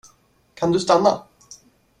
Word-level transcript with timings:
Kan 0.55 0.71
du 0.71 0.79
stanna? 0.79 1.23